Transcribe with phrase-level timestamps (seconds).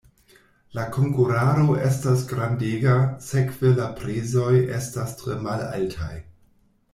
[0.77, 2.95] La konkurado estas grandega,
[3.27, 6.11] sekve la prezoj estas tre malaltaj.